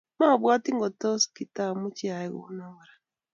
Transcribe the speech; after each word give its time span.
Mabwati 0.19 0.69
ngotos 0.77 1.21
katamuchi 1.35 2.05
ayai 2.09 2.31
kouni 2.35 2.65
kora 2.75 2.93